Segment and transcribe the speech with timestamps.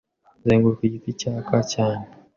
[0.43, 2.05] 'Zenguruka igiti cyaka cyane